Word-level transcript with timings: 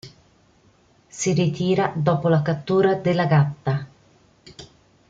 Si 1.17 1.31
ritira 1.31 1.93
dopo 1.95 2.27
la 2.27 2.41
cattura 2.41 2.95
de 2.95 3.13
la 3.13 3.25
Gatta. 3.27 3.87